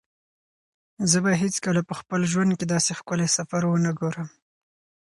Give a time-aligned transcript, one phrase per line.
[1.11, 4.27] زه به بیا هیڅکله په خپل ژوند کې داسې ښکلی سفر ونه ګورم.